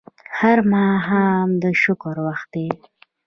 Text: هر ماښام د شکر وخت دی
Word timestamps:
هر 0.37 0.57
ماښام 0.73 1.47
د 1.63 1.65
شکر 1.81 2.15
وخت 2.27 2.47
دی 2.53 2.67